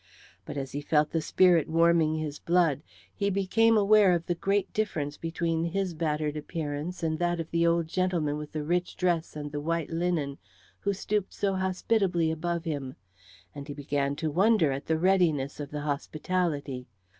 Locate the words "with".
8.39-8.51